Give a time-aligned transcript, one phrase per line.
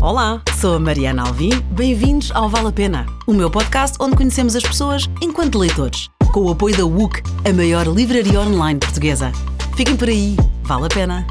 [0.00, 1.50] Olá, sou a Mariana Alvim.
[1.72, 6.42] Bem-vindos ao Vale a Pena, o meu podcast onde conhecemos as pessoas enquanto leitores, com
[6.42, 9.32] o apoio da WUC, a maior livraria online portuguesa.
[9.76, 11.26] Fiquem por aí, vale a pena.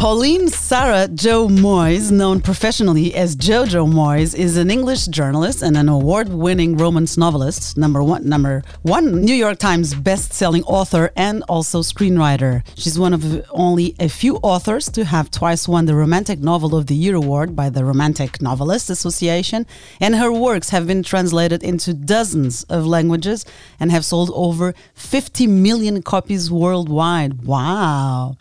[0.00, 5.90] Pauline Sarah Jo Moyes, known professionally as Jojo Moyes, is an English journalist and an
[5.90, 12.62] award-winning romance novelist, number one, number one New York Times best-selling author and also screenwriter.
[12.78, 16.86] She's one of only a few authors to have twice won the Romantic Novel of
[16.86, 19.66] the Year award by the Romantic Novelists Association,
[20.00, 23.44] and her works have been translated into dozens of languages
[23.78, 27.42] and have sold over 50 million copies worldwide.
[27.42, 28.38] Wow.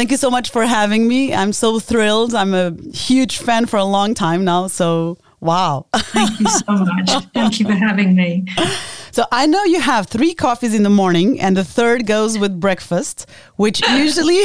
[0.00, 1.34] Thank you so much for having me.
[1.34, 2.34] I'm so thrilled.
[2.34, 4.66] I'm a huge fan for a long time now.
[4.66, 5.88] So, wow.
[5.94, 7.10] Thank you so much.
[7.34, 8.46] Thank you for having me.
[9.12, 12.60] So I know you have three coffees in the morning, and the third goes with
[12.60, 13.26] breakfast,
[13.56, 14.44] which usually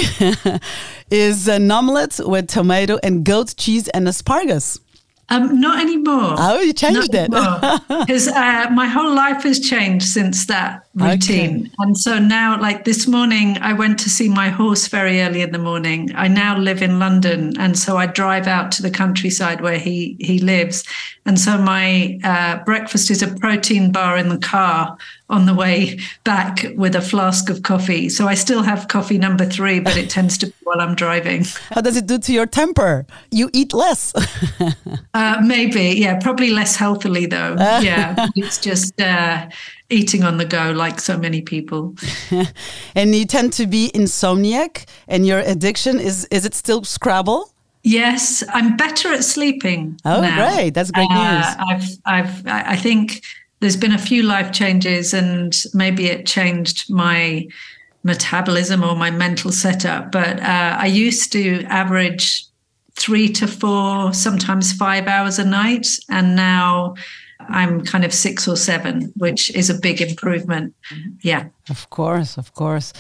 [1.12, 4.80] is an omelette with tomato and goat cheese and asparagus.
[5.30, 6.36] Um, not anymore.
[6.38, 7.30] Oh, you changed not
[7.64, 11.72] it because uh, my whole life has changed since that routine, okay.
[11.80, 15.52] and so now, like this morning, I went to see my horse very early in
[15.52, 16.12] the morning.
[16.16, 20.16] I now live in London, and so I drive out to the countryside where he
[20.20, 20.84] he lives,
[21.26, 24.98] and so my uh, breakfast is a protein bar in the car
[25.30, 28.10] on the way back with a flask of coffee.
[28.10, 31.46] So I still have coffee number three, but it tends to be while I'm driving.
[31.72, 33.06] How does it do to your temper?
[33.32, 34.14] You eat less.
[35.14, 37.56] uh, maybe, yeah, probably less healthily though.
[37.60, 39.50] yeah, it's just uh,
[39.90, 41.96] eating on the go like so many people.
[42.96, 47.52] and you tend to be insomniac, and your addiction is is it still Scrabble?
[47.84, 50.00] Yes, I'm better at sleeping.
[50.06, 50.36] Oh, now.
[50.36, 50.74] great!
[50.74, 51.46] That's great uh, news.
[51.70, 53.22] I've, I've, I think
[53.60, 57.48] there's been a few life changes and maybe it changed my
[58.04, 62.46] metabolism or my mental setup but uh, i used to average
[62.96, 66.94] three to four sometimes five hours a night and now
[67.50, 70.74] i'm kind of six or seven which is a big improvement
[71.22, 72.94] yeah of course, of course.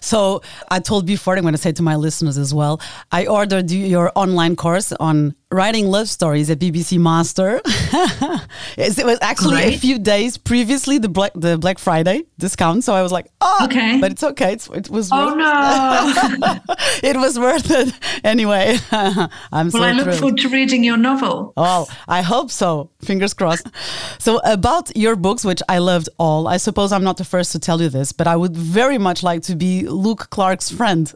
[0.00, 2.80] So I told before, I'm going to say to my listeners as well.
[3.10, 7.60] I ordered your online course on writing love stories at BBC Maestro.
[8.76, 13.02] it was actually a few days previously the Black the Black Friday discount, so I
[13.02, 14.54] was like, oh, okay, but it's okay.
[14.54, 15.10] It's, it was.
[15.12, 16.60] Oh no!
[17.08, 17.94] it was worth it
[18.24, 18.76] anyway.
[18.90, 20.20] I'm well, so I look thrilled.
[20.20, 21.52] forward to reading your novel.
[21.56, 22.90] Well, I hope so.
[23.02, 23.66] Fingers crossed.
[24.18, 26.48] so about your books, which I loved all.
[26.48, 29.22] I suppose I'm not the first to tell you this, but I would very much
[29.22, 31.12] like to be Lou Clark's friend.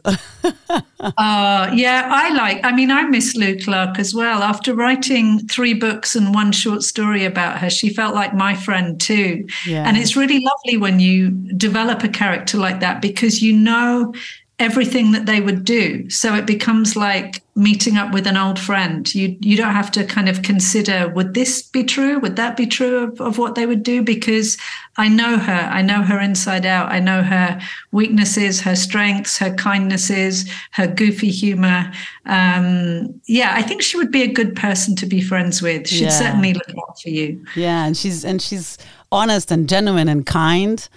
[0.99, 4.43] Uh, yeah, I like, I mean, I miss Lou Clark as well.
[4.43, 8.99] After writing three books and one short story about her, she felt like my friend
[8.99, 9.45] too.
[9.65, 9.87] Yeah.
[9.87, 14.13] And it's really lovely when you develop a character like that because you know
[14.59, 16.09] everything that they would do.
[16.09, 19.13] So it becomes like meeting up with an old friend.
[19.15, 22.19] You you don't have to kind of consider would this be true?
[22.19, 24.03] Would that be true of, of what they would do?
[24.03, 24.57] Because
[24.97, 25.69] I know her.
[25.71, 26.91] I know her inside out.
[26.91, 27.59] I know her
[27.91, 31.89] weaknesses, her strengths, her kindnesses, her goofy humor.
[32.25, 35.87] Um, yeah, I think she would be a good person to be friends with.
[35.87, 36.09] She'd yeah.
[36.09, 37.45] certainly look out for you.
[37.55, 38.77] Yeah, and she's and she's
[39.11, 40.87] honest and genuine and kind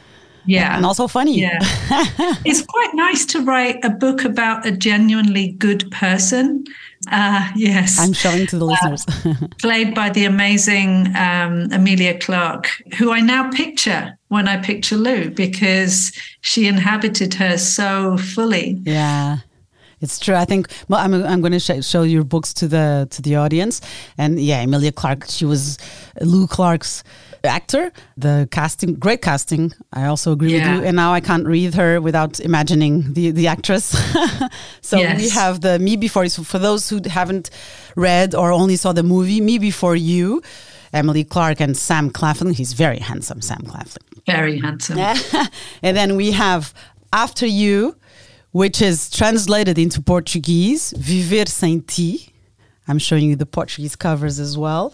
[0.46, 0.76] yeah.
[0.76, 1.40] And also funny.
[1.40, 1.58] Yeah.
[2.44, 6.64] It's quite nice to write a book about a genuinely good person.
[7.10, 7.98] Uh, yes.
[7.98, 9.04] I'm showing to the listeners.
[9.24, 14.96] uh, played by the amazing um, emilia clarke who i now picture when i picture
[14.96, 18.80] lou because she inhabited her so fully.
[18.84, 19.38] Yeah.
[20.00, 20.34] It's true.
[20.34, 23.36] I think well, I'm, I'm going to sh- show your books to the to the
[23.36, 23.80] audience,
[24.18, 25.26] and yeah, Emilia Clarke.
[25.28, 25.78] She was
[26.20, 27.04] Lou Clark's
[27.48, 27.92] actor.
[28.16, 29.72] The casting, great casting.
[29.92, 30.74] I also agree yeah.
[30.74, 30.88] with you.
[30.88, 33.84] And now I can't read her without imagining the the actress.
[34.80, 35.20] so yes.
[35.20, 36.28] we have the Me Before.
[36.28, 37.50] So for those who haven't
[37.96, 40.42] read or only saw the movie Me Before You.
[40.92, 42.52] Emily Clark and Sam Claflin.
[42.52, 44.04] He's very handsome, Sam Claflin.
[44.26, 44.98] Very handsome.
[45.82, 46.74] and then we have
[47.12, 47.96] After You,
[48.50, 52.28] which is translated into Portuguese, Viver Sem Ti.
[52.88, 54.92] I'm showing you the Portuguese covers as well.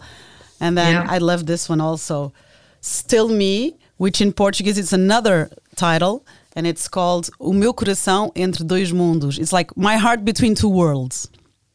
[0.59, 1.05] And then yeah.
[1.07, 2.33] I love this one also,
[2.81, 6.25] Still Me, which in Portuguese is another title,
[6.55, 9.39] and it's called O Meu Coração Entre Dois Mundos.
[9.39, 11.29] It's like my heart between two worlds.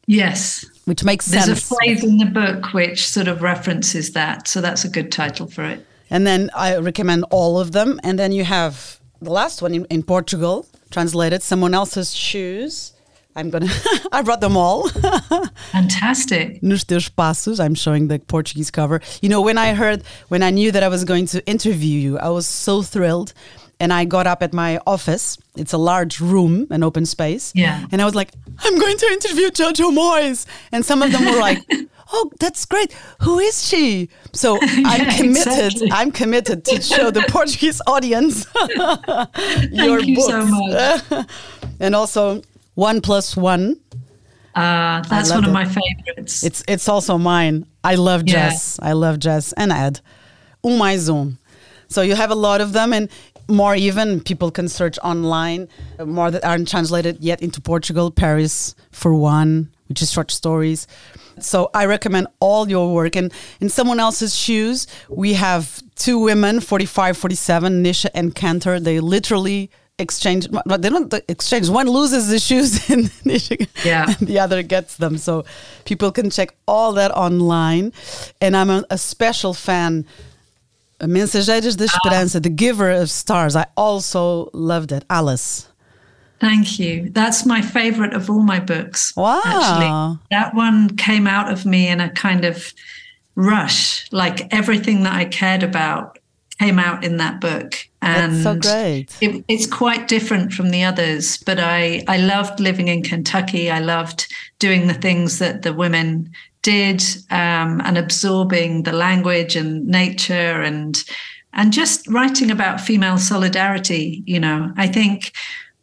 [0.07, 0.65] Yes.
[0.85, 1.69] Which makes There's sense.
[1.69, 4.47] There's a phrase in the book which sort of references that.
[4.47, 5.85] So that's a good title for it.
[6.11, 7.99] And then I recommend all of them.
[8.03, 12.93] And then you have the last one in, in Portugal, translated Someone Else's Shoes
[13.35, 13.67] I'm gonna.
[14.11, 14.87] I brought them all.
[15.71, 16.61] Fantastic.
[16.63, 17.59] Nos teus passos.
[17.59, 19.01] I'm showing the Portuguese cover.
[19.21, 22.17] You know, when I heard, when I knew that I was going to interview you,
[22.19, 23.33] I was so thrilled.
[23.77, 25.37] And I got up at my office.
[25.57, 27.51] It's a large room, an open space.
[27.53, 27.85] Yeah.
[27.91, 30.45] And I was like, I'm going to interview Jojo Moyes.
[30.71, 31.59] And some of them were like,
[32.13, 32.93] oh, that's great.
[33.23, 34.07] Who is she?
[34.31, 35.73] So I'm committed.
[35.73, 35.89] Exactly.
[35.91, 38.45] I'm committed to show the Portuguese audience
[39.73, 40.29] your Thank you books.
[40.29, 41.27] so much.
[41.81, 42.41] and also
[42.75, 43.79] one plus one.
[44.53, 45.53] Uh, that's one of it.
[45.53, 46.43] my favorites.
[46.43, 47.65] It's it's also mine.
[47.83, 48.49] I love yeah.
[48.49, 48.79] Jess.
[48.81, 49.99] I love Jess and Ed.
[50.63, 51.37] Um mais um.
[51.87, 53.09] So you have a lot of them, and
[53.47, 55.67] more even people can search online.
[56.03, 58.11] More that aren't translated yet into Portugal.
[58.11, 60.87] Paris for one, which is short stories.
[61.39, 63.15] So I recommend all your work.
[63.15, 68.79] And in someone else's shoes, we have two women, 45, 47, Nisha and Cantor.
[68.79, 70.47] They literally exchange
[70.77, 74.07] they don't exchange one loses the shoes in Michigan yeah.
[74.07, 75.45] and the other gets them so
[75.85, 77.93] people can check all that online
[78.41, 80.05] and i'm a, a special fan
[81.01, 83.55] Mensageiras da Esperança, The Giver of Stars.
[83.55, 85.03] I also loved it.
[85.09, 85.67] Alice.
[86.39, 87.09] Thank you.
[87.11, 89.15] That's my favorite of all my books.
[89.15, 89.41] Wow.
[89.43, 90.19] Actually.
[90.31, 92.73] That one came out of me in a kind of
[93.35, 94.11] rush.
[94.11, 96.19] Like everything that I cared about
[96.59, 97.75] came out in that book.
[98.01, 99.17] And so great.
[99.19, 103.71] It, it's quite different from the others, but I, I loved living in Kentucky.
[103.71, 106.31] I loved doing the things that the women
[106.61, 111.03] did um, and absorbing the language and nature and
[111.53, 114.23] and just writing about female solidarity.
[114.25, 115.31] You know, I think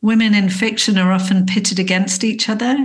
[0.03, 2.77] women in fiction are often pitted against each other.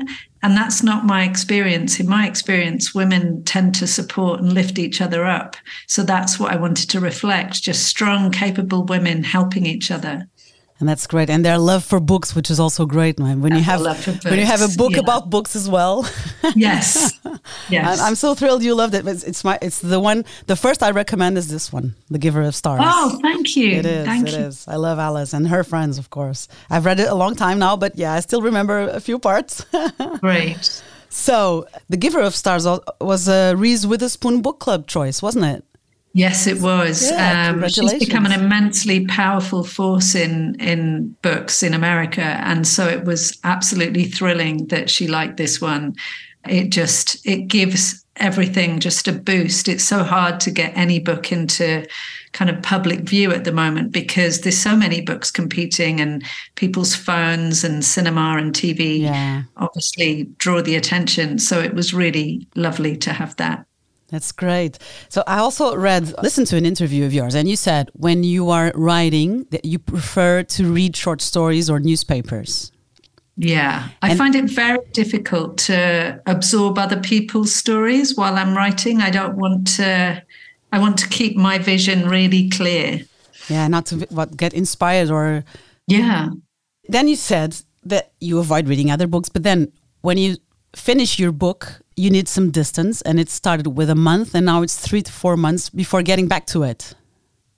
[0.43, 1.99] And that's not my experience.
[1.99, 5.55] In my experience, women tend to support and lift each other up.
[5.87, 10.27] So that's what I wanted to reflect just strong, capable women helping each other
[10.79, 11.29] and that's great.
[11.29, 13.41] And their love for books which is also great man.
[13.41, 13.81] When you have
[14.25, 14.99] when you have a book yeah.
[14.99, 16.07] about books as well.
[16.55, 17.19] Yes.
[17.69, 17.99] Yes.
[17.99, 19.05] I'm, so thrilled you loved it.
[19.05, 22.41] It's, it's, my it's the one the first i recommend is this one the giver
[22.41, 22.81] of stars.
[22.83, 23.71] Oh thank you.
[23.71, 24.45] It is thank it you.
[24.45, 24.67] is.
[24.67, 26.47] i love alice and her friends of course.
[26.69, 29.65] I've read it a long time now but yeah i still remember a few parts.
[30.21, 30.81] Great.
[31.09, 32.65] So the giver of stars
[33.01, 35.63] was a reese witherspoon book club choice wasn't it
[36.17, 37.11] Yes, it was.
[37.11, 42.87] Yeah, um, she's become an immensely powerful force in in books in America, and so
[42.87, 45.95] it was absolutely thrilling that she liked this one.
[46.49, 49.69] It just it gives everything just a boost.
[49.69, 51.85] It's so hard to get any book into
[52.31, 56.23] kind of public view at the moment because there's so many books competing and
[56.55, 59.43] people's phones and cinema and TV yeah.
[59.57, 61.37] obviously draw the attention.
[61.37, 63.66] So it was really lovely to have that.
[64.09, 64.79] That's great.
[65.09, 68.49] So I also read, listened to an interview of yours, and you said when you
[68.49, 72.71] are writing that you prefer to read short stories or newspapers.
[73.35, 79.01] Yeah, I and find it very difficult to absorb other people's stories while I'm writing.
[79.01, 80.23] I don't want to.
[80.71, 83.01] I want to keep my vision really clear.
[83.47, 85.43] Yeah, not to what get inspired or.
[85.85, 86.29] Yeah.
[86.89, 89.71] Then you said that you avoid reading other books, but then
[90.01, 90.37] when you
[90.75, 94.61] finish your book, you need some distance, and it started with a month, and now
[94.61, 96.93] it's three to four months before getting back to it.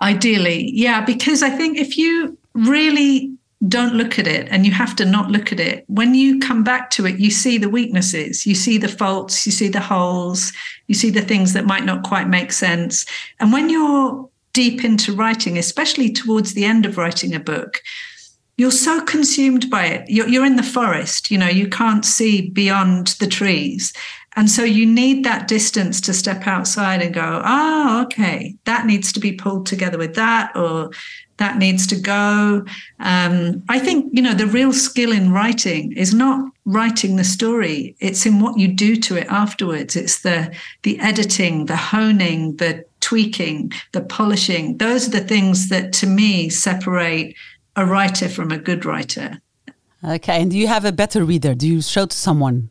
[0.02, 3.36] Ideally, yeah, because I think if you really
[3.68, 6.64] don't look at it and you have to not look at it, when you come
[6.64, 10.54] back to it, you see the weaknesses, you see the faults, you see the holes,
[10.88, 13.06] you see the things that might not quite make sense.
[13.42, 17.82] And when you're deep into writing, especially towards the end of writing a book,
[18.58, 20.10] you're so consumed by it.
[20.10, 23.94] You're, you're in the forest, you know, you can't see beyond the trees.
[24.36, 29.12] And so you need that distance to step outside and go, oh, okay, that needs
[29.14, 30.92] to be pulled together with that, or
[31.38, 32.66] that needs to go.
[33.00, 37.96] Um, I think, you know, the real skill in writing is not writing the story,
[38.00, 39.96] it's in what you do to it afterwards.
[39.96, 44.78] It's the the editing, the honing, the tweaking, the polishing.
[44.78, 47.36] Those are the things that to me separate
[47.76, 49.42] a writer from a good writer.
[50.04, 50.42] Okay.
[50.42, 51.56] And do you have a better reader?
[51.56, 52.70] Do you show to someone?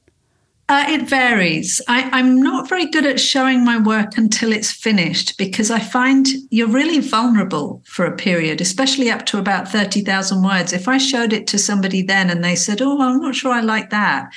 [0.71, 1.81] Uh, it varies.
[1.89, 6.27] I, am not very good at showing my work until it's finished because I find
[6.51, 10.75] you're really vulnerable for a period, especially up to about 30,000 words.
[10.75, 13.61] If I showed it to somebody then and they said, Oh, I'm not sure I
[13.61, 14.31] like that,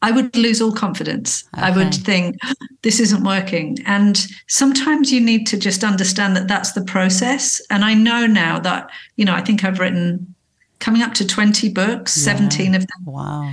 [0.00, 1.44] I would lose all confidence.
[1.54, 1.66] Okay.
[1.66, 2.38] I would think,
[2.80, 3.76] This isn't working.
[3.84, 7.60] And sometimes you need to just understand that that's the process.
[7.68, 10.34] And I know now that, you know, I think I've written
[10.78, 12.36] coming up to 20 books, yeah.
[12.36, 13.04] 17 of them.
[13.04, 13.52] Wow.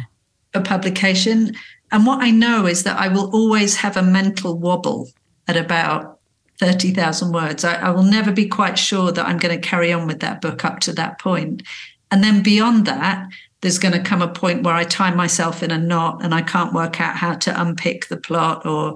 [0.53, 1.55] A publication
[1.91, 5.09] and what I know is that I will always have a mental wobble
[5.47, 6.19] at about
[6.59, 7.63] 30,000 words.
[7.63, 10.41] I, I, will never be quite sure that I'm going to carry on with that
[10.41, 11.63] book up to that point.
[12.11, 13.27] And then beyond that,
[13.61, 16.41] there's going to come a point where I tie myself in a knot and I
[16.41, 18.95] can't work out how to unpick the plot or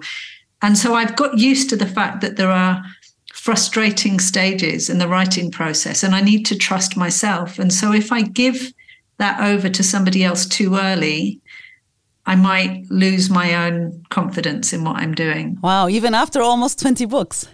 [0.62, 2.84] and so I've got used to the fact that there are
[3.34, 7.60] frustrating stages in the writing process and I need to trust myself.
[7.60, 8.74] And so if I give
[9.18, 11.40] that over to somebody else too early,
[12.28, 15.60] I might lose my own confidence in what I'm doing.
[15.62, 17.48] Wow, even after almost 20 books.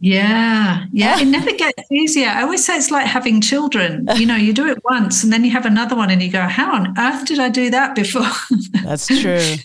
[0.00, 2.28] Yeah, yeah, it never gets easier.
[2.28, 4.06] I always say it's like having children.
[4.16, 6.42] You know, you do it once and then you have another one and you go,
[6.42, 8.26] How on earth did I do that before?
[8.84, 9.56] That's true.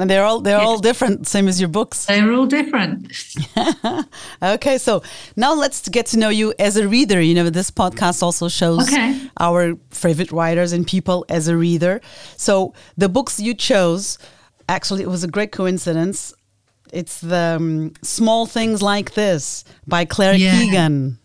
[0.00, 2.06] And they're all they're all different, same as your books.
[2.06, 3.12] They're all different.
[4.42, 5.02] okay, so
[5.36, 7.20] now let's get to know you as a reader.
[7.20, 9.20] You know, this podcast also shows okay.
[9.38, 12.00] our favorite writers and people as a reader.
[12.36, 14.18] So the books you chose,
[14.68, 16.32] actually, it was a great coincidence.
[16.92, 20.58] It's the um, Small Things Like This by Claire yeah.
[20.58, 21.18] Keegan.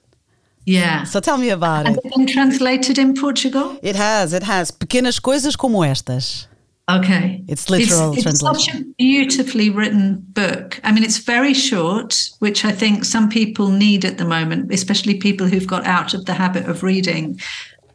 [0.65, 1.03] Yeah.
[1.03, 2.05] So tell me about Has it.
[2.05, 3.77] it been translated in Portugal?
[3.81, 4.71] It has, it has.
[4.71, 6.47] Pequenas coisas como estas.
[6.87, 7.43] Okay.
[7.47, 10.79] It's literal it's, it's such a beautifully written book.
[10.83, 15.17] I mean, it's very short, which I think some people need at the moment, especially
[15.17, 17.39] people who've got out of the habit of reading.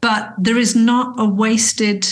[0.01, 2.07] But there is not a wasted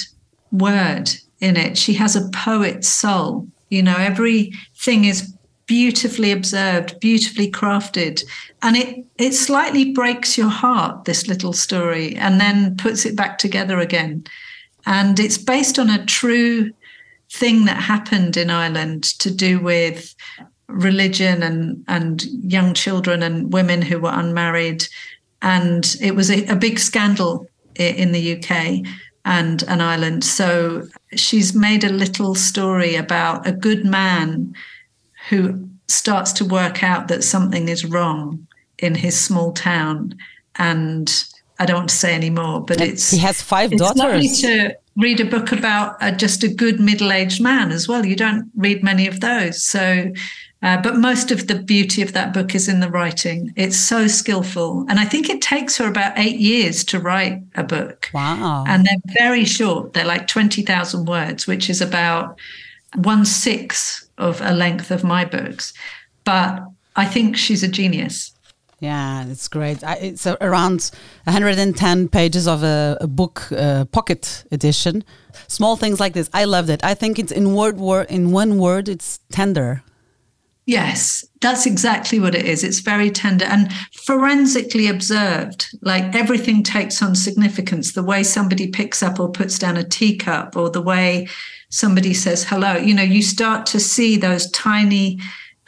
[0.52, 1.76] word in it.
[1.76, 3.48] She has a poet's soul.
[3.70, 5.34] You know, everything is
[5.66, 8.22] beautifully observed, beautifully crafted.
[8.62, 13.38] And it it slightly breaks your heart, this little story, and then puts it back
[13.38, 14.24] together again.
[14.86, 16.72] And it's based on a true
[17.30, 20.14] thing that happened in Ireland to do with
[20.68, 24.84] religion and, and young children and women who were unmarried.
[25.42, 28.86] And it was a, a big scandal in the UK
[29.24, 30.24] and an Ireland.
[30.24, 34.54] So she's made a little story about a good man
[35.28, 38.46] who starts to work out that something is wrong
[38.78, 40.16] in his small town
[40.56, 41.24] and
[41.58, 43.98] I don't want to say any more, but it's he has five it's daughters.
[43.98, 48.06] Lovely to read a book about uh, just a good middle-aged man as well.
[48.06, 50.12] You don't read many of those, so.
[50.60, 53.52] Uh, but most of the beauty of that book is in the writing.
[53.54, 57.62] It's so skillful, and I think it takes her about eight years to write a
[57.62, 58.10] book.
[58.12, 58.64] Wow!
[58.66, 59.92] And they're very short.
[59.92, 62.40] They're like twenty thousand words, which is about
[62.96, 65.72] one sixth of a length of my books.
[66.24, 66.64] But
[66.96, 68.32] I think she's a genius.
[68.80, 69.82] Yeah, it's great.
[69.82, 70.90] I, it's around
[71.24, 75.02] 110 pages of a, a book uh, pocket edition.
[75.48, 76.30] Small things like this.
[76.32, 76.84] I loved it.
[76.84, 78.88] I think it's in word word in one word.
[78.88, 79.82] It's tender.
[80.64, 82.62] Yes, that's exactly what it is.
[82.62, 83.72] It's very tender and
[84.04, 85.66] forensically observed.
[85.80, 87.92] Like everything takes on significance.
[87.92, 91.26] The way somebody picks up or puts down a teacup, or the way
[91.70, 92.76] somebody says hello.
[92.76, 95.18] You know, you start to see those tiny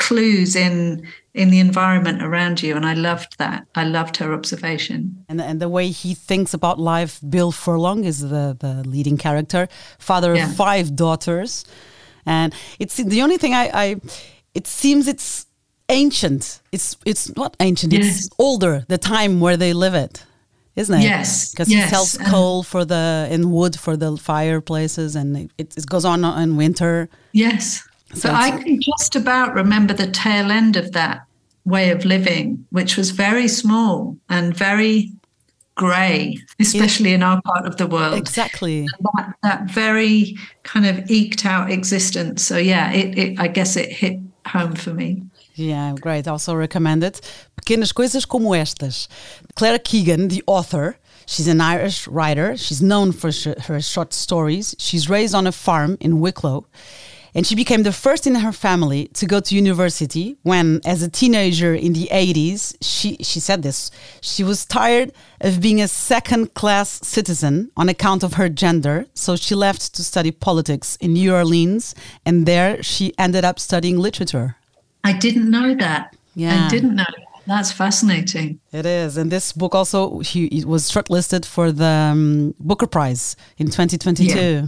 [0.01, 5.25] clues in in the environment around you and i loved that i loved her observation
[5.29, 9.69] and, and the way he thinks about life bill furlong is the, the leading character
[9.99, 10.49] father yeah.
[10.49, 11.65] of five daughters
[12.25, 14.01] and it's the only thing i, I
[14.55, 15.47] it seems it's
[15.91, 18.07] ancient it's it's not ancient yes.
[18.07, 20.25] it's older the time where they live it
[20.77, 21.85] isn't it yes because yes.
[21.85, 26.25] he sells coal for the and wood for the fireplaces and it, it goes on
[26.25, 31.27] in winter yes so but I can just about remember the tail end of that
[31.65, 35.13] way of living, which was very small and very
[35.77, 38.19] grey, especially in our part of the world.
[38.19, 38.87] Exactly.
[39.15, 42.43] That, that, very kind of eked out existence.
[42.43, 45.23] So yeah, it, it I guess it hit home for me.
[45.55, 46.27] Yeah, great.
[46.27, 47.21] Also recommended.
[47.57, 49.09] Pequenas coisas como estas.
[49.55, 50.97] Claire Keegan, the author,
[51.31, 52.57] She's an Irish writer.
[52.57, 54.75] She's known for sh her short stories.
[54.81, 56.67] She's raised on a farm in Wicklow.
[57.35, 61.09] And she became the first in her family to go to university when, as a
[61.09, 63.91] teenager in the 80s, she, she said this.
[64.21, 69.07] She was tired of being a second class citizen on account of her gender.
[69.15, 71.95] So she left to study politics in New Orleans.
[72.27, 74.57] And there she ended up studying literature.
[75.05, 76.17] I didn't know that.
[76.35, 76.67] Yeah.
[76.67, 77.27] I didn't know that.
[77.47, 78.61] That's fascinating.
[78.73, 79.17] It is.
[79.17, 84.25] And this book also he, was shortlisted for the um, Booker Prize in 2022.
[84.25, 84.67] Yeah.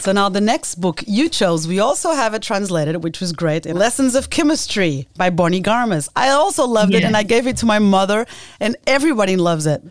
[0.00, 3.66] So now the next book you chose, we also have it translated, which was great.
[3.66, 6.08] Lessons of Chemistry by Bonnie Garmus.
[6.14, 8.26] I also loved it and I gave it to my mother
[8.60, 9.82] and everybody loves it.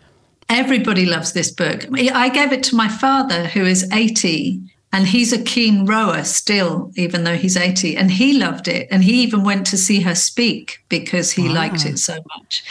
[0.48, 1.86] Everybody loves this book.
[1.92, 4.60] I gave it to my father who is 80
[4.92, 7.96] and he's a keen rower still, even though he's 80.
[7.96, 8.88] And he loved it.
[8.90, 11.54] And he even went to see her speak because he wow.
[11.54, 11.96] liked it ah.
[11.96, 12.64] so much.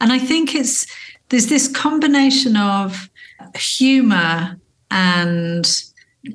[0.00, 0.86] And I think it's
[1.30, 3.10] there's this combination of
[3.56, 4.56] humor
[4.90, 5.66] and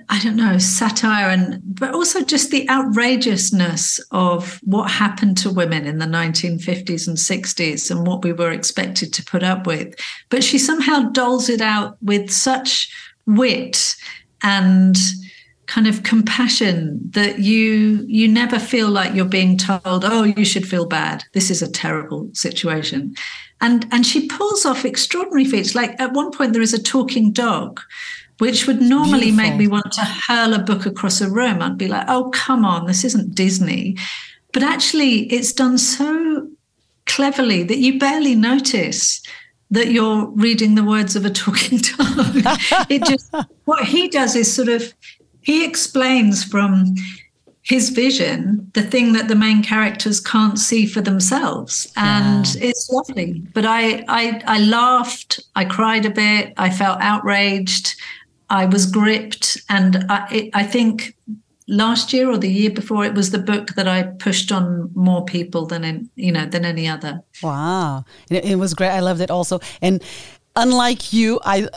[0.09, 5.87] I don't know, satire and but also just the outrageousness of what happened to women
[5.87, 9.95] in the 1950s and 60s and what we were expected to put up with.
[10.29, 12.93] But she somehow doles it out with such
[13.25, 13.95] wit
[14.43, 14.95] and
[15.65, 20.67] kind of compassion that you you never feel like you're being told oh you should
[20.67, 21.23] feel bad.
[21.33, 23.15] This is a terrible situation.
[23.61, 25.73] And and she pulls off extraordinary feats.
[25.73, 27.81] Like at one point there is a talking dog
[28.39, 29.49] which would normally Beautiful.
[29.49, 31.61] make me want to hurl a book across a room.
[31.61, 33.97] I'd be like, oh, come on, this isn't Disney.
[34.53, 36.49] But actually, it's done so
[37.05, 39.21] cleverly that you barely notice
[39.71, 42.41] that you're reading the words of a talking dog.
[42.89, 43.33] it just,
[43.65, 44.93] what he does is sort of,
[45.41, 46.95] he explains from
[47.63, 53.43] his vision the thing that the main characters can't see for themselves and it's lovely
[53.53, 57.95] but I, I i laughed i cried a bit i felt outraged
[58.49, 61.15] I was gripped, and I, I think
[61.67, 65.23] last year or the year before it was the book that I pushed on more
[65.23, 67.21] people than in, you know than any other.
[67.43, 68.89] Wow, it, it was great.
[68.89, 70.03] I loved it also, and
[70.55, 71.67] unlike you, I.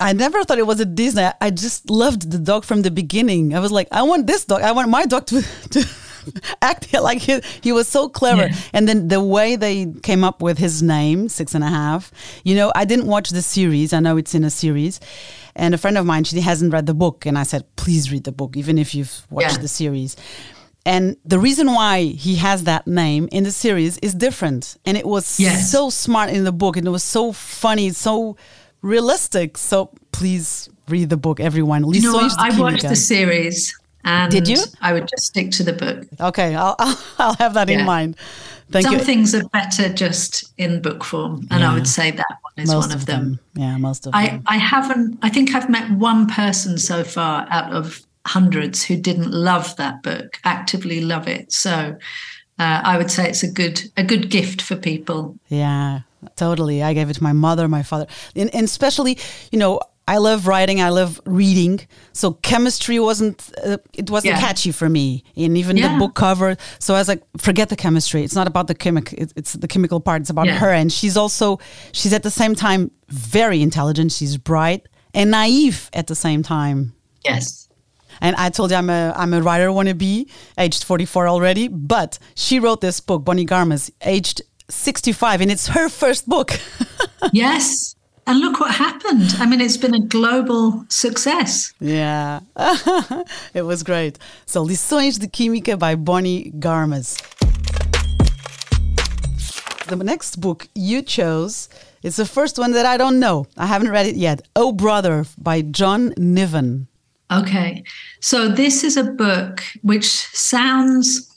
[0.00, 1.28] I never thought it was a Disney.
[1.40, 3.52] I just loved the dog from the beginning.
[3.52, 4.62] I was like, I want this dog.
[4.62, 5.84] I want my dog to, to
[6.62, 8.46] acting like he, he was so clever.
[8.46, 8.56] Yeah.
[8.72, 12.12] And then the way they came up with his name, Six and a Half,
[12.44, 13.92] you know, I didn't watch the series.
[13.92, 15.00] I know it's in a series.
[15.54, 17.26] And a friend of mine, she hasn't read the book.
[17.26, 19.62] And I said, please read the book, even if you've watched yeah.
[19.62, 20.16] the series.
[20.84, 24.76] And the reason why he has that name in the series is different.
[24.84, 25.70] And it was yes.
[25.70, 28.36] so smart in the book and it was so funny, so
[28.80, 29.56] realistic.
[29.56, 31.88] So please read the book, everyone.
[31.92, 34.58] You know I watched the series and Did you?
[34.80, 36.06] I would just stick to the book.
[36.20, 36.76] Okay, I'll,
[37.18, 37.80] I'll, have that yeah.
[37.80, 38.16] in mind.
[38.70, 39.00] Thank Some you.
[39.00, 41.70] things are better just in book form, and yeah.
[41.70, 43.24] I would say that one is most one of, of them.
[43.24, 43.40] them.
[43.54, 44.42] Yeah, most of I, them.
[44.46, 49.30] I haven't, I think I've met one person so far out of hundreds who didn't
[49.30, 51.52] love that book, actively love it.
[51.52, 51.96] So
[52.58, 55.36] uh, I would say it's a good a good gift for people.
[55.48, 56.00] Yeah,
[56.36, 56.82] totally.
[56.82, 59.18] I gave it to my mother, my father, and, and especially,
[59.50, 60.80] you know, I love writing.
[60.80, 61.80] I love reading.
[62.12, 64.40] So chemistry wasn't uh, it wasn't yeah.
[64.40, 65.92] catchy for me, and even yeah.
[65.92, 66.56] the book cover.
[66.78, 68.24] So I was like, forget the chemistry.
[68.24, 69.16] It's not about the chemical.
[69.36, 70.22] It's the chemical part.
[70.22, 70.58] It's about yeah.
[70.58, 71.60] her, and she's also
[71.92, 74.12] she's at the same time very intelligent.
[74.12, 76.94] She's bright and naive at the same time.
[77.24, 77.68] Yes.
[78.20, 80.28] And I told you I'm a I'm a writer wannabe,
[80.58, 81.68] aged 44 already.
[81.68, 86.52] But she wrote this book, Bonnie Garmus, aged 65, and it's her first book.
[87.32, 87.91] yes.
[88.26, 89.34] And look what happened.
[89.38, 91.72] I mean, it's been a global success.
[91.80, 92.40] Yeah,
[93.54, 94.18] it was great.
[94.46, 97.18] So, Lições de Química by Bonnie Garmus.
[99.88, 101.68] The next book you chose
[102.02, 103.46] is the first one that I don't know.
[103.58, 104.42] I haven't read it yet.
[104.54, 106.86] Oh Brother by John Niven.
[107.32, 107.82] Okay.
[108.20, 111.28] So, this is a book which sounds,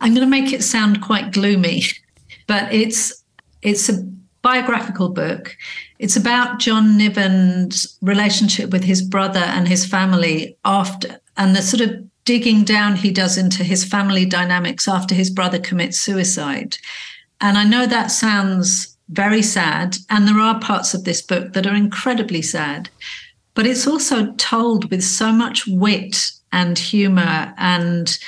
[0.00, 1.82] I'm going to make it sound quite gloomy,
[2.46, 3.22] but it's
[3.60, 4.02] it's a
[4.42, 5.54] biographical book
[6.00, 11.82] it's about John Niven's relationship with his brother and his family after, and the sort
[11.82, 16.78] of digging down he does into his family dynamics after his brother commits suicide.
[17.42, 21.66] And I know that sounds very sad, and there are parts of this book that
[21.66, 22.88] are incredibly sad,
[23.54, 28.18] but it's also told with so much wit and humor and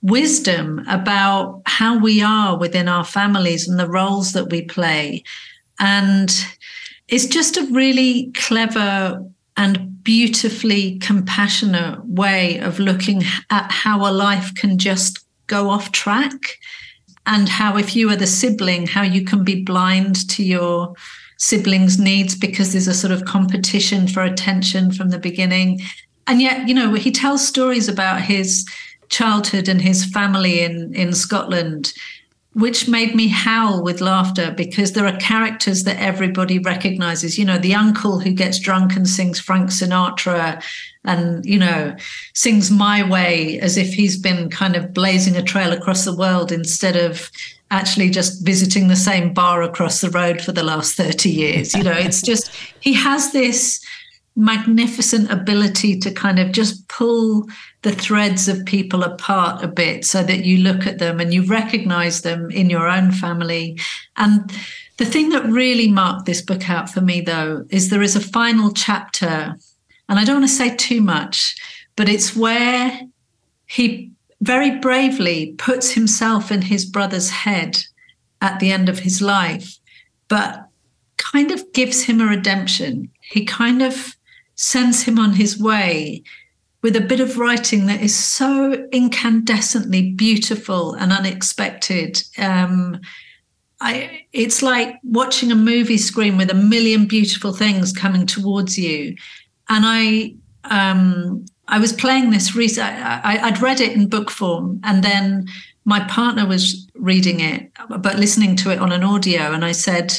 [0.00, 5.22] wisdom about how we are within our families and the roles that we play.
[5.78, 6.34] And
[7.12, 9.22] it's just a really clever
[9.58, 16.58] and beautifully compassionate way of looking at how a life can just go off track
[17.26, 20.94] and how if you are the sibling how you can be blind to your
[21.36, 25.80] siblings needs because there's a sort of competition for attention from the beginning.
[26.26, 28.66] And yet you know he tells stories about his
[29.10, 31.92] childhood and his family in in Scotland
[32.54, 37.38] which made me howl with laughter because there are characters that everybody recognizes.
[37.38, 40.62] You know, the uncle who gets drunk and sings Frank Sinatra
[41.04, 41.96] and, you know,
[42.34, 46.52] sings My Way as if he's been kind of blazing a trail across the world
[46.52, 47.30] instead of
[47.70, 51.74] actually just visiting the same bar across the road for the last 30 years.
[51.74, 53.82] You know, it's just, he has this
[54.34, 57.46] magnificent ability to kind of just pull
[57.82, 61.44] the threads of people apart a bit so that you look at them and you
[61.44, 63.78] recognize them in your own family.
[64.16, 64.50] And
[64.96, 68.20] the thing that really marked this book out for me, though, is there is a
[68.20, 69.56] final chapter,
[70.08, 71.56] and I don't want to say too much,
[71.96, 73.00] but it's where
[73.66, 77.84] he very bravely puts himself in his brother's head
[78.40, 79.78] at the end of his life,
[80.28, 80.66] but
[81.16, 83.10] kind of gives him a redemption.
[83.20, 84.16] He kind of
[84.54, 86.22] sends him on his way
[86.82, 92.22] with a bit of writing that is so incandescently beautiful and unexpected.
[92.38, 93.00] Um,
[93.80, 99.16] I, it's like watching a movie screen with a million beautiful things coming towards you.
[99.68, 100.34] And I,
[100.64, 102.92] um, I was playing this recently.
[102.92, 105.46] I, would read it in book form, and then
[105.84, 109.52] my partner was reading it, but listening to it on an audio.
[109.52, 110.12] And I said,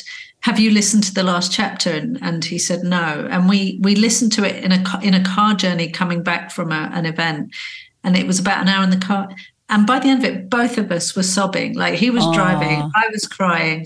[0.44, 3.96] "Have you listened to the last chapter?" And, and he said, "No." And we we
[3.96, 7.54] listened to it in a in a car journey coming back from a, an event,
[8.04, 9.30] and it was about an hour in the car.
[9.70, 11.76] And by the end of it, both of us were sobbing.
[11.76, 12.34] Like he was Aww.
[12.34, 13.86] driving, I was crying,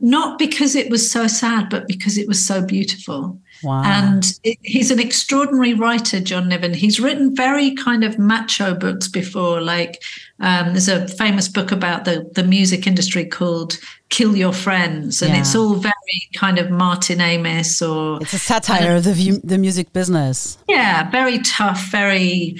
[0.00, 3.40] not because it was so sad, but because it was so beautiful.
[3.64, 3.82] Wow.
[3.84, 6.74] And he's an extraordinary writer, John Niven.
[6.74, 9.60] He's written very kind of macho books before.
[9.60, 10.02] Like
[10.40, 13.78] um, there's a famous book about the, the music industry called
[14.10, 15.22] Kill Your Friends.
[15.22, 15.40] And yeah.
[15.40, 15.94] it's all very
[16.36, 18.20] kind of Martin Amis or.
[18.20, 20.58] It's a satire of the, the music business.
[20.68, 22.58] Yeah, very tough, very.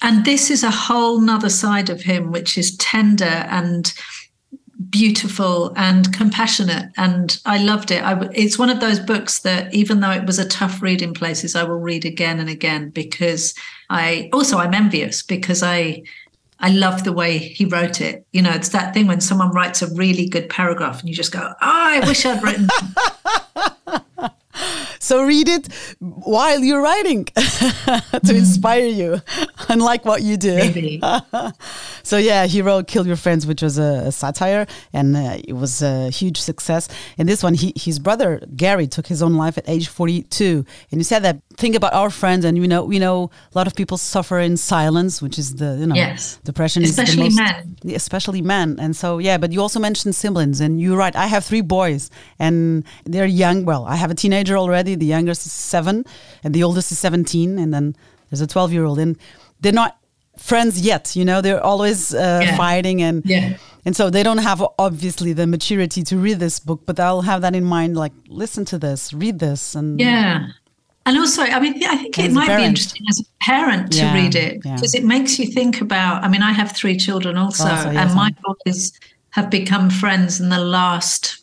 [0.00, 3.92] And this is a whole nother side of him, which is tender and
[4.92, 8.04] beautiful and compassionate and i loved it.
[8.04, 11.14] I, it's one of those books that even though it was a tough read in
[11.14, 13.54] places i will read again and again because
[13.88, 16.02] i also i'm envious because i
[16.60, 18.26] i love the way he wrote it.
[18.32, 21.32] You know it's that thing when someone writes a really good paragraph and you just
[21.32, 22.68] go oh i wish i'd written
[25.02, 28.34] So read it while you're writing to mm.
[28.34, 29.20] inspire you,
[29.68, 31.00] unlike what you do.
[32.04, 35.54] so yeah, he wrote "Kill Your Friends," which was a, a satire, and uh, it
[35.54, 36.88] was a huge success.
[37.18, 40.64] And this one, he, his brother Gary took his own life at age 42.
[40.92, 43.66] And he said that think about our friends, and you know, we know a lot
[43.66, 46.38] of people suffer in silence, which is the you know yes.
[46.44, 48.78] depression, especially most, men, especially men.
[48.78, 51.16] And so yeah, but you also mentioned siblings, and you're right.
[51.16, 53.64] I have three boys, and they're young.
[53.64, 56.04] Well, I have a teenager already the youngest is seven,
[56.42, 57.58] and the oldest is 17.
[57.58, 57.96] And then
[58.30, 58.98] there's a 12 year old.
[58.98, 59.16] And
[59.60, 59.98] they're not
[60.38, 62.56] friends yet, you know, they're always uh, yeah.
[62.56, 63.02] fighting.
[63.02, 63.56] And, yeah.
[63.84, 67.42] and so they don't have obviously the maturity to read this book, but I'll have
[67.42, 69.74] that in mind like, listen to this, read this.
[69.74, 70.48] And yeah.
[71.04, 74.14] And also, I mean, I think it might be interesting as a parent to yeah,
[74.14, 75.00] read it because yeah.
[75.00, 76.22] it makes you think about.
[76.22, 78.30] I mean, I have three children also, also yes, and my
[78.64, 78.92] boys
[79.30, 81.41] have become friends in the last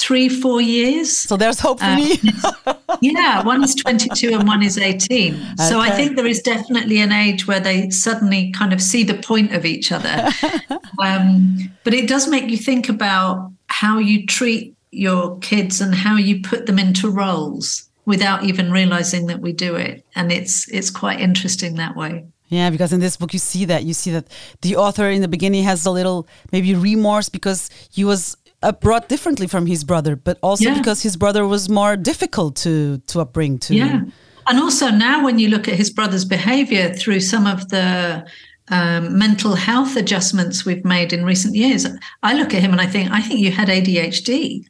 [0.00, 1.16] three, four years.
[1.16, 2.18] So there's hope for um, me.
[3.00, 5.34] yeah, one is 22 and one is 18.
[5.34, 5.54] Okay.
[5.56, 9.14] So I think there is definitely an age where they suddenly kind of see the
[9.14, 10.28] point of each other.
[10.98, 16.16] um, but it does make you think about how you treat your kids and how
[16.16, 20.04] you put them into roles without even realizing that we do it.
[20.16, 22.24] And it's it's quite interesting that way.
[22.48, 24.26] Yeah, because in this book you see that you see that
[24.62, 28.36] the author in the beginning has a little maybe remorse because he was
[28.80, 30.78] brought differently from his brother, but also yeah.
[30.78, 33.60] because his brother was more difficult to to upbring.
[33.62, 34.02] To yeah,
[34.46, 38.26] and also now when you look at his brother's behavior through some of the
[38.68, 41.86] um, mental health adjustments we've made in recent years,
[42.22, 44.64] I look at him and I think I think you had ADHD.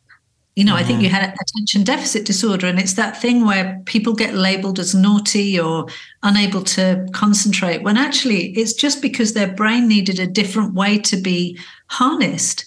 [0.56, 0.80] You know, yeah.
[0.80, 4.78] I think you had attention deficit disorder, and it's that thing where people get labeled
[4.78, 5.86] as naughty or
[6.22, 11.16] unable to concentrate, when actually it's just because their brain needed a different way to
[11.16, 12.64] be harnessed.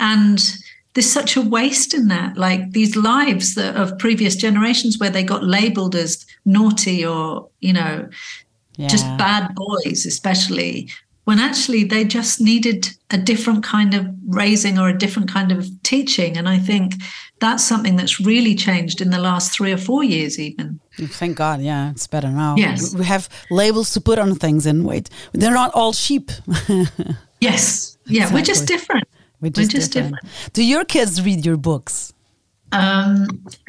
[0.00, 0.58] And
[0.96, 2.38] there's such a waste in that.
[2.38, 7.74] Like these lives that of previous generations where they got labeled as naughty or you
[7.74, 8.08] know
[8.76, 8.88] yeah.
[8.88, 10.88] just bad boys especially
[11.24, 15.68] when actually they just needed a different kind of raising or a different kind of
[15.82, 16.38] teaching.
[16.38, 16.94] And i think
[17.40, 20.80] that's something that's really changed in the last three or four years even.
[20.98, 22.56] Mm, thank god yeah it's better now.
[22.56, 22.94] Yes.
[22.94, 25.10] we have labels to put on things and wait.
[25.32, 26.30] They're not all sheep.
[27.38, 27.98] Yes.
[28.06, 28.34] Yeah exactly.
[28.34, 29.06] we're just different
[29.40, 30.16] we're just, We're just different.
[30.22, 30.52] different.
[30.54, 32.12] Do your kids read your books?
[32.72, 33.28] Um,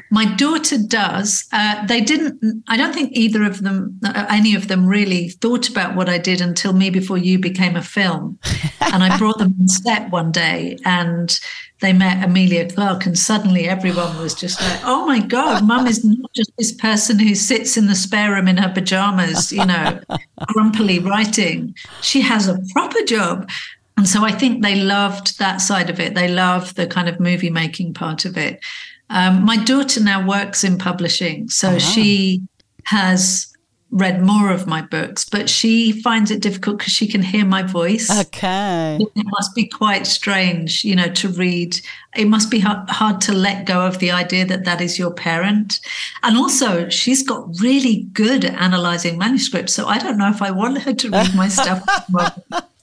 [0.09, 1.47] my daughter does.
[1.51, 2.63] Uh, they didn't.
[2.67, 6.17] I don't think either of them, uh, any of them, really thought about what I
[6.17, 8.39] did until me before you became a film.
[8.81, 11.37] and I brought them on set one day, and
[11.81, 16.05] they met Emilia Clarke, and suddenly everyone was just like, "Oh my God, Mum is
[16.05, 19.99] not just this person who sits in the spare room in her pajamas, you know,
[20.47, 21.75] grumpily writing.
[22.01, 23.49] She has a proper job."
[23.97, 26.13] And so I think they loved that side of it.
[26.13, 28.63] They love the kind of movie making part of it.
[29.09, 31.79] Um, my daughter now works in publishing, so oh.
[31.79, 32.43] she
[32.85, 33.51] has
[33.89, 37.63] read more of my books, but she finds it difficult because she can hear my
[37.63, 38.09] voice.
[38.19, 38.97] Okay.
[38.99, 41.79] It must be quite strange, you know, to read.
[42.15, 45.79] It must be hard to let go of the idea that that is your parent.
[46.21, 49.73] And also, she's got really good at analyzing manuscripts.
[49.73, 51.83] So I don't know if I want her to read my stuff.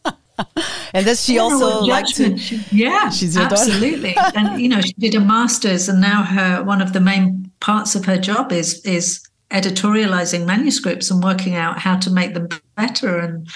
[0.95, 2.37] and does she also like to?
[2.73, 4.17] yeah, she's absolutely.
[4.35, 7.95] and you know, she did a master's, and now her one of the main parts
[7.95, 13.19] of her job is is editorializing manuscripts and working out how to make them better.
[13.19, 13.49] And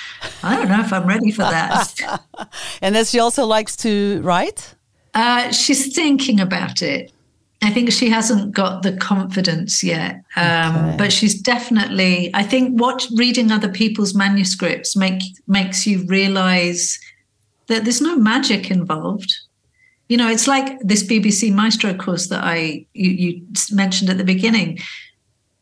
[0.43, 2.23] I don't know if I'm ready for that.
[2.83, 4.75] and then she also likes to write?
[5.15, 7.13] Uh, she's thinking about it.
[7.61, 10.97] I think she hasn't got the confidence yet, um, okay.
[10.97, 12.31] but she's definitely.
[12.33, 16.99] I think what reading other people's manuscripts make makes you realize
[17.67, 19.35] that there's no magic involved.
[20.09, 24.25] You know, it's like this BBC Maestro course that I you, you mentioned at the
[24.25, 24.79] beginning.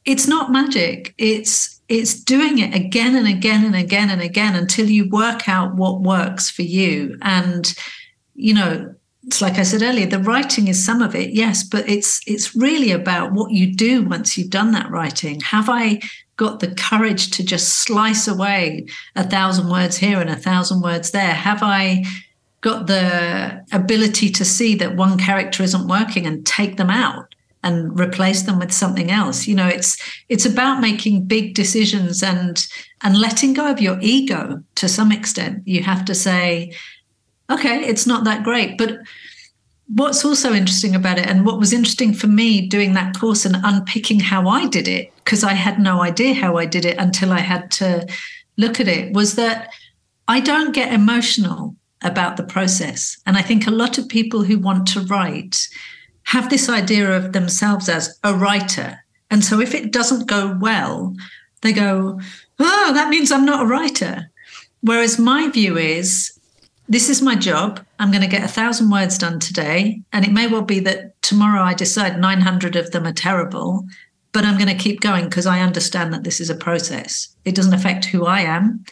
[0.04, 1.14] It's not magic.
[1.16, 5.76] It's it's doing it again and again and again and again until you work out
[5.76, 7.16] what works for you.
[7.22, 7.74] And
[8.34, 8.94] you know,
[9.26, 12.54] it's like I said earlier, the writing is some of it, yes, but it's it's
[12.54, 15.40] really about what you do once you've done that writing.
[15.40, 16.00] Have I
[16.36, 18.86] got the courage to just slice away
[19.16, 21.34] a thousand words here and a thousand words there?
[21.34, 22.04] Have I
[22.60, 27.98] got the ability to see that one character isn't working and take them out and
[27.98, 29.48] replace them with something else?
[29.48, 29.96] You know, it's
[30.28, 32.64] it's about making big decisions and
[33.02, 35.66] and letting go of your ego to some extent.
[35.66, 36.72] You have to say,
[37.50, 38.78] okay, it's not that great.
[38.78, 38.98] But
[39.88, 43.56] what's also interesting about it, and what was interesting for me doing that course and
[43.62, 47.32] unpicking how I did it, because I had no idea how I did it until
[47.32, 48.06] I had to
[48.56, 49.70] look at it, was that
[50.28, 53.16] I don't get emotional about the process.
[53.26, 55.68] And I think a lot of people who want to write
[56.24, 58.98] have this idea of themselves as a writer.
[59.30, 61.14] And so if it doesn't go well,
[61.62, 62.20] they go,
[62.58, 64.30] oh, that means I'm not a writer.
[64.80, 66.35] Whereas my view is
[66.88, 67.84] this is my job.
[67.98, 70.02] I'm going to get a thousand words done today.
[70.12, 73.84] And it may well be that tomorrow I decide 900 of them are terrible,
[74.32, 77.34] but I'm going to keep going because I understand that this is a process.
[77.44, 78.84] It doesn't affect who I am,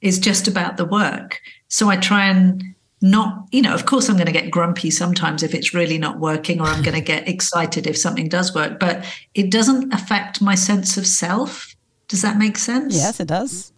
[0.00, 1.40] it's just about the work.
[1.68, 2.62] So I try and
[3.00, 6.20] not, you know, of course, I'm going to get grumpy sometimes if it's really not
[6.20, 9.04] working, or I'm going to get excited if something does work, but
[9.34, 11.74] it doesn't affect my sense of self.
[12.08, 12.94] Does that make sense?
[12.94, 13.73] Yes, it does.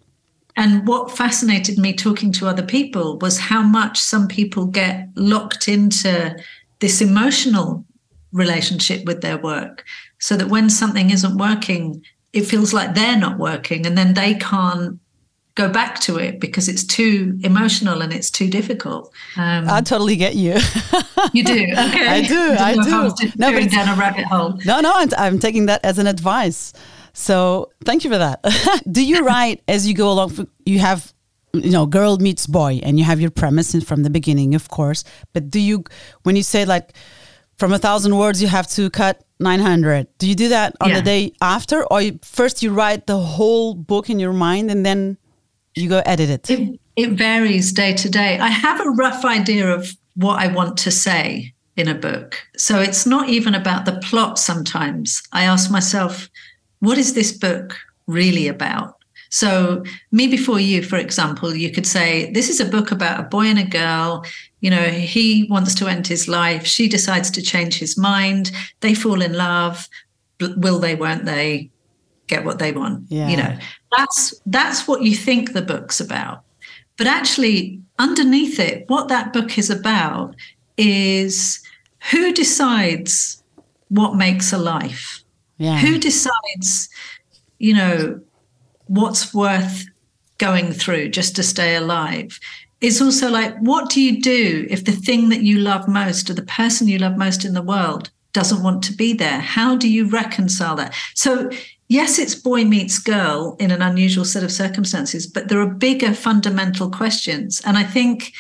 [0.57, 5.69] And what fascinated me talking to other people was how much some people get locked
[5.69, 6.37] into
[6.81, 7.85] this emotional
[8.33, 9.85] relationship with their work.
[10.19, 14.35] So that when something isn't working, it feels like they're not working and then they
[14.35, 14.99] can't
[15.57, 19.13] go back to it because it's too emotional and it's too difficult.
[19.37, 20.53] Um, I totally get you.
[21.33, 22.07] you do, okay.
[22.07, 23.31] I do, I, I do.
[23.37, 24.59] No, but down a rabbit hole.
[24.67, 26.75] No, no, I'm, I'm taking that as an advice.
[27.17, 28.45] So thank you for that.
[28.91, 30.49] Do you write as you go along?
[30.67, 31.15] You have,
[31.55, 35.03] you know, girl meets boy, and you have your premise from the beginning, of course.
[35.33, 35.85] But do you,
[36.25, 36.93] when you say like,
[37.57, 40.09] from a thousand words, you have to cut 900.
[40.19, 40.97] Do you do that on yeah.
[40.97, 44.85] the day after, or you, first you write the whole book in your mind and
[44.85, 45.17] then
[45.75, 46.51] you go edit it?
[46.51, 46.81] it?
[46.97, 48.39] It varies day to day.
[48.39, 52.37] I have a rough idea of what I want to say in a book.
[52.59, 55.23] So it's not even about the plot sometimes.
[55.33, 56.29] I ask myself,
[56.81, 58.95] what is this book really about?
[59.31, 63.25] So, Me Before You, for example, you could say, This is a book about a
[63.25, 64.25] boy and a girl.
[64.61, 66.65] You know, he wants to end his life.
[66.65, 68.53] She decides to change his mind.
[68.81, 69.89] They fall in love.
[70.41, 71.71] Will they, won't they
[72.27, 73.07] get what they want?
[73.09, 73.29] Yeah.
[73.29, 73.59] You know,
[73.97, 76.43] that's that's what you think the book's about.
[76.97, 80.35] But actually, underneath it, what that book is about
[80.77, 81.63] is
[82.11, 83.43] who decides
[83.89, 85.23] what makes a life?
[85.59, 85.79] Yeah.
[85.79, 86.89] Who decides,
[87.59, 88.21] you know,
[88.87, 89.87] what's worth
[90.39, 92.39] going through just to stay alive?
[92.81, 96.35] It's also like, what do you do if the thing that you love most or
[96.35, 99.41] the person you love most in the world doesn't want to be there?
[99.41, 100.95] How do you reconcile that?
[101.15, 101.51] So,
[101.89, 106.13] yes, it's boy meets girl in an unusual set of circumstances, but there are bigger
[106.13, 107.63] fundamental questions.
[107.65, 108.35] And I think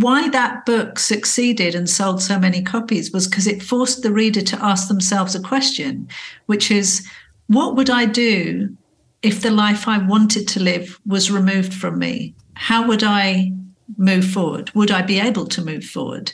[0.00, 4.40] why that book succeeded and sold so many copies was because it forced the reader
[4.40, 6.08] to ask themselves a question,
[6.46, 7.06] which is
[7.48, 8.74] what would I do
[9.20, 12.34] if the life I wanted to live was removed from me?
[12.54, 13.52] How would I
[13.98, 14.70] move forward?
[14.74, 16.32] Would I be able to move forward?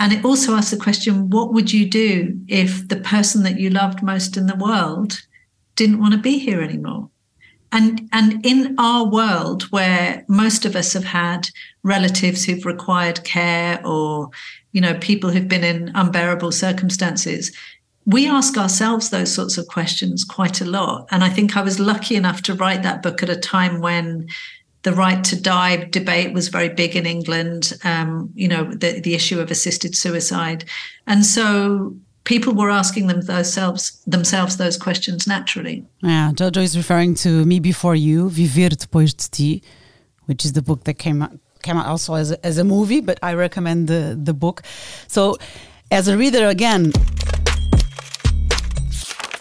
[0.00, 3.70] And it also asks the question what would you do if the person that you
[3.70, 5.20] loved most in the world
[5.76, 7.10] didn't want to be here anymore?
[7.72, 11.48] And, and in our world, where most of us have had
[11.82, 14.30] relatives who've required care or,
[14.72, 17.50] you know, people who've been in unbearable circumstances,
[18.04, 21.08] we ask ourselves those sorts of questions quite a lot.
[21.10, 24.28] And I think I was lucky enough to write that book at a time when
[24.82, 29.14] the right to die debate was very big in England, um, you know, the, the
[29.14, 30.64] issue of assisted suicide.
[31.06, 35.84] And so people were asking them themselves themselves those questions naturally.
[36.00, 39.62] Yeah, Jojo is referring to Me Before You, Viver Depois de Ti,
[40.26, 41.32] which is the book that came out
[41.62, 44.62] came out also as a, as a movie, but I recommend the the book.
[45.06, 45.36] So,
[45.90, 46.92] as a reader again,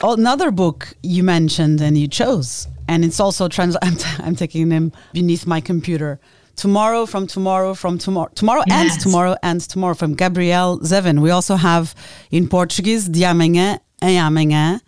[0.03, 3.75] another book you mentioned and you chose, and it's also trans.
[3.81, 6.19] I'm, t- I'm taking them beneath my computer.
[6.55, 8.81] Tomorrow from tomorrow from tomorrow tomorrow yes.
[8.81, 11.21] ends tomorrow ends tomorrow from Gabrielle Zevin.
[11.21, 11.95] We also have
[12.29, 14.81] in Portuguese De Amanhã em Amanhã,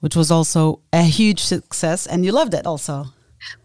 [0.00, 3.06] which was also a huge success, and you loved it also.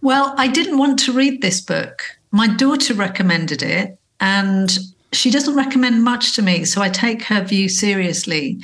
[0.02, 2.04] Well, I didn't want to read this book.
[2.32, 4.78] My daughter recommended it, and
[5.12, 8.60] she doesn't recommend much to me, so I take her view seriously.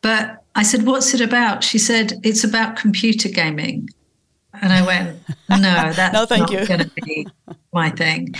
[0.00, 1.64] But I said, What's it about?
[1.64, 3.88] She said, It's about computer gaming.
[4.60, 7.26] And I went, No, that's no, thank not going to be
[7.82, 8.34] my thing.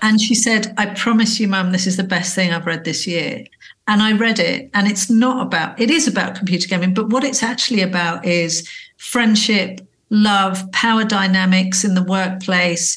[0.00, 3.06] And she said, I promise you, mum, this is the best thing I've read this
[3.06, 3.44] year.
[3.86, 7.24] And I read it, and it's not about, it is about computer gaming, but what
[7.24, 12.96] it's actually about is friendship, love, power dynamics in the workplace.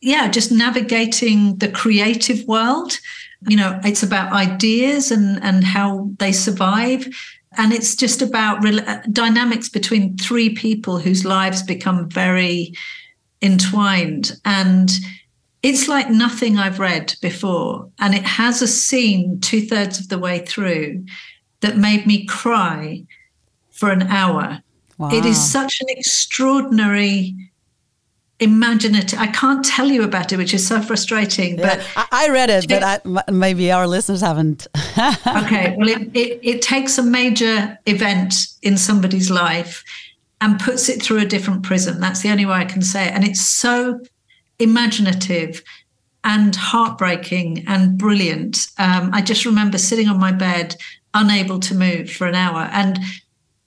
[0.00, 2.92] Yeah, just navigating the creative world.
[3.48, 7.06] You know, it's about ideas and, and how they survive.
[7.58, 12.74] And it's just about re- uh, dynamics between three people whose lives become very
[13.40, 14.32] entwined.
[14.44, 14.90] And
[15.66, 17.90] it's like nothing I've read before.
[17.98, 21.04] And it has a scene two thirds of the way through
[21.60, 23.04] that made me cry
[23.70, 24.62] for an hour
[24.98, 25.10] Wow.
[25.10, 27.34] It is such an extraordinary
[28.38, 32.28] imaginative i can't tell you about it which is so frustrating yeah, but I, I,
[32.28, 34.66] read it but I, maybe our listeners haven't
[34.98, 39.82] okay well it, it, it takes a major event in somebody's life
[40.42, 43.14] and puts it through a different prism that's the only way i can say it
[43.14, 43.98] and it's so
[44.58, 45.62] imaginative
[46.24, 50.76] and heartbreaking and brilliant um, i just remember sitting on my bed
[51.14, 52.98] unable to move for an hour and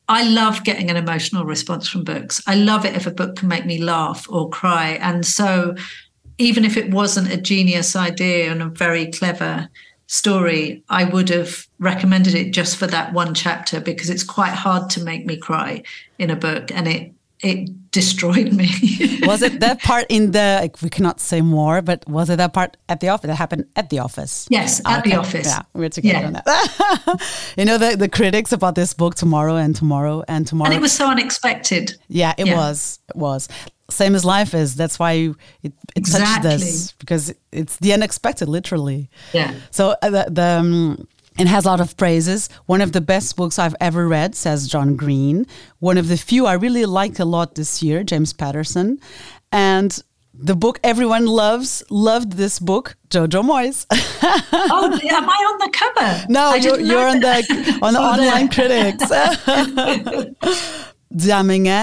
[0.10, 2.42] I love getting an emotional response from books.
[2.48, 4.98] I love it if a book can make me laugh or cry.
[5.02, 5.76] And so,
[6.40, 9.70] even if it wasn't a genius idea and a very clever
[10.08, 14.90] story, I would have recommended it just for that one chapter because it's quite hard
[14.92, 15.84] to make me cry
[16.18, 16.72] in a book.
[16.72, 18.70] And it it destroyed me.
[19.24, 22.54] was it that part in the like, we cannot say more, but was it that
[22.54, 24.48] part at the office that happened at the office?
[24.50, 25.12] Yes, at okay.
[25.12, 25.48] the office.
[25.48, 26.28] Yeah, we're together yeah.
[26.28, 27.54] on that.
[27.58, 30.72] you know the the critics about this book tomorrow and tomorrow and tomorrow.
[30.72, 31.96] And it was so unexpected.
[32.08, 32.56] Yeah, it yeah.
[32.56, 33.00] was.
[33.10, 33.48] It was.
[33.90, 34.76] Same as life is.
[34.76, 36.52] That's why it, it exactly.
[36.52, 39.10] touched us because it's the unexpected, literally.
[39.34, 39.56] Yeah.
[39.72, 41.08] So uh, the, the um,
[41.40, 42.50] and has a lot of praises.
[42.66, 45.48] One of the best books I've ever read, says John Green.
[45.80, 49.00] One of the few I really liked a lot this year, James Patterson.
[49.52, 49.98] And
[50.34, 53.86] the book everyone loves, loved this book, Jojo Moyes.
[53.92, 56.26] oh, am I on the cover?
[56.30, 59.10] No, you're, you're on the on the online critics.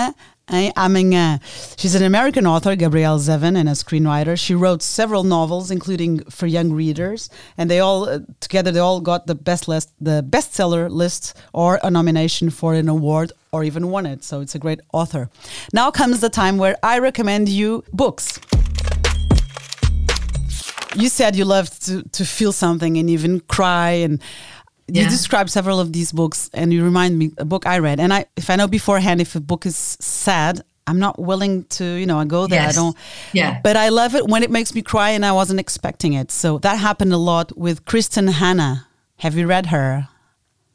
[0.48, 1.40] De amanhã em amanhã.
[1.76, 4.38] She's an American author, Gabrielle Zevin, and a screenwriter.
[4.38, 7.28] She wrote several novels, including for young readers,
[7.59, 11.80] and they all uh, together they all got the best list, the bestseller list, or
[11.82, 14.22] a nomination for an award, or even won it.
[14.22, 15.28] So it's a great author.
[15.72, 18.38] Now comes the time where I recommend you books.
[20.94, 24.20] You said you loved to to feel something and even cry and
[24.88, 28.01] you describe several of these books and you remind me a book I read.
[28.01, 31.85] And I if I know beforehand if a book is sad, I'm not willing to,
[31.85, 32.62] you know, I go there.
[32.62, 32.77] Yes.
[32.77, 32.96] I don't
[33.33, 33.61] Yeah.
[33.62, 36.31] But I love it when it makes me cry and I wasn't expecting it.
[36.31, 38.87] So that happened a lot with Kristin Hannah.
[39.18, 40.09] Have you read her?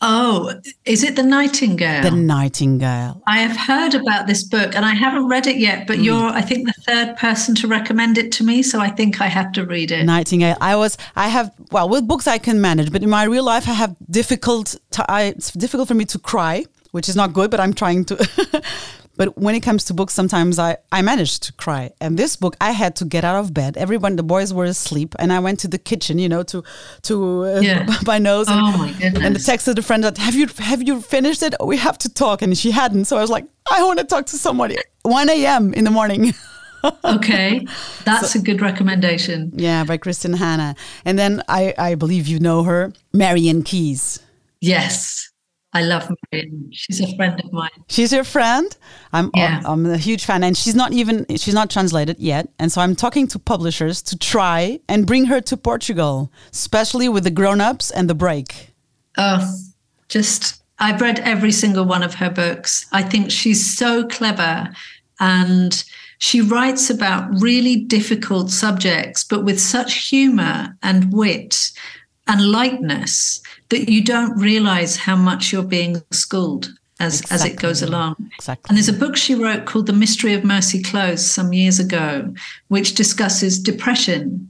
[0.03, 2.01] Oh, is it The Nightingale?
[2.01, 3.21] The Nightingale.
[3.27, 6.05] I have heard about this book and I haven't read it yet, but mm.
[6.05, 8.63] you're, I think, the third person to recommend it to me.
[8.63, 10.03] So I think I have to read it.
[10.03, 10.57] Nightingale.
[10.59, 13.67] I was, I have, well, with books I can manage, but in my real life,
[13.67, 17.51] I have difficult, to, I, it's difficult for me to cry, which is not good,
[17.51, 18.63] but I'm trying to.
[19.21, 21.91] But when it comes to books, sometimes I, I managed to cry.
[22.01, 23.77] And this book, I had to get out of bed.
[23.77, 26.63] Everyone, the boys were asleep, and I went to the kitchen, you know, to
[27.03, 27.85] to uh, yeah.
[28.07, 28.47] my nose.
[28.49, 29.23] And, oh my goodness!
[29.23, 31.53] And texted a friend that have you have you finished it?
[31.63, 33.05] We have to talk, and she hadn't.
[33.05, 34.77] So I was like, I want to talk to somebody.
[35.03, 35.71] 1 a.m.
[35.75, 36.33] in the morning.
[37.05, 37.67] okay,
[38.05, 39.51] that's so, a good recommendation.
[39.53, 40.73] Yeah, by Kristin Hannah.
[41.05, 44.19] And then I I believe you know her, Marian Keyes.
[44.61, 45.30] Yes.
[45.73, 46.69] I love Marian.
[46.73, 47.69] She's a friend of mine.
[47.87, 48.75] She's your friend.
[49.13, 49.61] I'm yeah.
[49.63, 52.49] I'm a huge fan, and she's not even she's not translated yet.
[52.59, 57.23] And so I'm talking to publishers to try and bring her to Portugal, especially with
[57.23, 58.73] the grown-ups and the break.
[59.17, 59.55] Oh,
[60.09, 62.85] just I've read every single one of her books.
[62.91, 64.69] I think she's so clever,
[65.21, 65.83] and
[66.17, 71.71] she writes about really difficult subjects, but with such humor and wit
[72.27, 77.35] and lightness that you don't realize how much you're being schooled as, exactly.
[77.35, 78.15] as it goes along.
[78.37, 78.65] Exactly.
[78.69, 82.33] And there's a book she wrote called The Mystery of Mercy Close some years ago,
[82.67, 84.49] which discusses depression.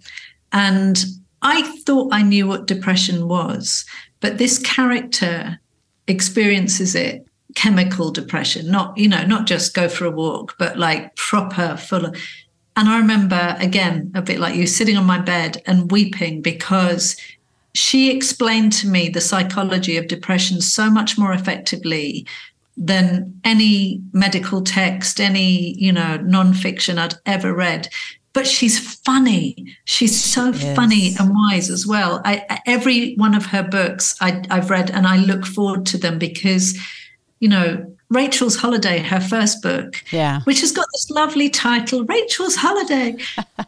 [0.52, 1.04] And
[1.42, 3.86] I thought I knew what depression was,
[4.20, 5.60] but this character
[6.08, 7.26] experiences it
[7.56, 12.06] chemical depression, not, you know, not just go for a walk, but like proper full
[12.06, 12.16] of.
[12.78, 17.18] And I remember, again, a bit like you, sitting on my bed and weeping because
[17.74, 22.26] she explained to me the psychology of depression so much more effectively
[22.78, 27.90] than any medical text, any, you know, nonfiction I'd ever read.
[28.34, 29.76] But she's funny.
[29.84, 30.76] She's so yes.
[30.76, 32.22] funny and wise as well.
[32.24, 36.18] I, every one of her books I, I've read and I look forward to them
[36.18, 36.78] because,
[37.40, 40.42] you know, Rachel's Holiday, her first book, yeah.
[40.44, 43.16] which has got this lovely title, Rachel's Holiday.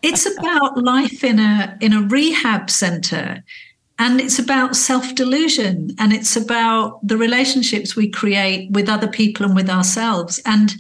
[0.01, 3.43] it's about life in a in a rehab center
[4.03, 9.45] and it's about self delusion and it's about the relationships we create with other people
[9.45, 10.41] and with ourselves.
[10.45, 10.75] And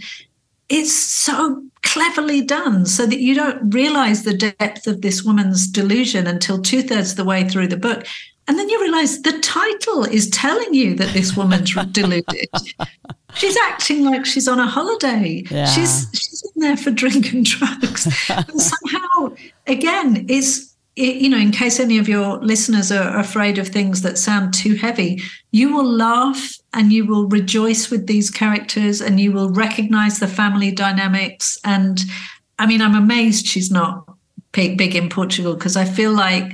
[0.67, 6.27] it's so cleverly done so that you don't realize the depth of this woman's delusion
[6.27, 8.05] until two thirds of the way through the book.
[8.49, 12.49] And then you realize the title is telling you that this woman's deluded.
[13.35, 15.45] She's acting like she's on a holiday.
[15.49, 15.65] Yeah.
[15.67, 18.05] She's she's in there for drink and drugs.
[18.29, 19.33] and somehow,
[19.65, 24.17] again, it's you know, in case any of your listeners are afraid of things that
[24.17, 25.21] sound too heavy,
[25.51, 30.27] you will laugh and you will rejoice with these characters and you will recognize the
[30.27, 31.57] family dynamics.
[31.63, 31.99] And
[32.59, 34.05] I mean, I'm amazed she's not
[34.51, 36.53] big, big in Portugal because I feel like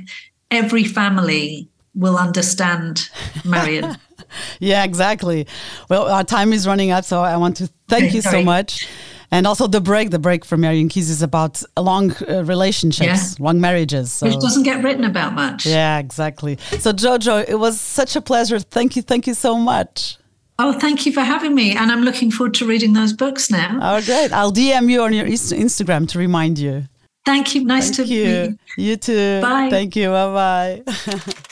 [0.50, 3.10] every family will understand
[3.44, 3.96] Marian.
[4.58, 5.46] yeah, exactly.
[5.88, 8.88] Well, our time is running out, so I want to thank you so much.
[9.32, 13.44] And also the break, the break for Marian Keyes is about long uh, relationships, yeah.
[13.44, 14.12] long marriages.
[14.12, 14.26] So.
[14.26, 15.66] Which doesn't get written about much.
[15.66, 16.58] Yeah, exactly.
[16.78, 18.58] So Jojo, it was such a pleasure.
[18.58, 20.16] Thank you, thank you so much.
[20.58, 21.74] Oh, thank you for having me.
[21.74, 23.78] And I'm looking forward to reading those books now.
[23.80, 24.30] Oh, great.
[24.30, 26.84] I'll DM you on your Instagram to remind you.
[27.24, 27.64] Thank you.
[27.64, 28.24] Nice thank to you.
[28.24, 28.84] meet you.
[28.84, 29.40] You too.
[29.40, 29.70] Bye.
[29.70, 30.10] Thank you.
[30.10, 31.22] Bye bye.